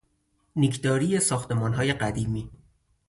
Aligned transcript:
نیکداری 0.55 1.19
ساختمانهای 1.19 1.93
قدیمی 1.93 2.49